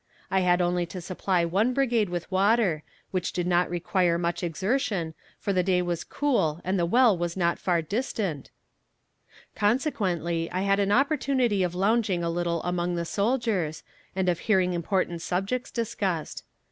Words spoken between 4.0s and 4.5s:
much